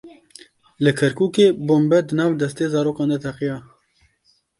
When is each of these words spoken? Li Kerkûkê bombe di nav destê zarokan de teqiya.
Li 0.83 0.91
Kerkûkê 0.99 1.47
bombe 1.67 1.99
di 2.07 2.13
nav 2.17 2.31
destê 2.39 2.65
zarokan 2.73 3.09
de 3.11 3.17
teqiya. 3.23 3.57